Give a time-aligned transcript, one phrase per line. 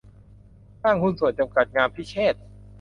[0.83, 2.41] ห้างหุ้นส่วนจำกัด งามพิเชษฐ์